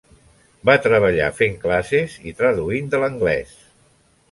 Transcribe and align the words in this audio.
Va 0.69 0.73
treballar 0.85 1.27
fent 1.41 1.59
classes 1.67 2.17
i 2.33 2.35
traduint 2.41 2.91
de 2.95 3.05
l'anglès. 3.07 3.57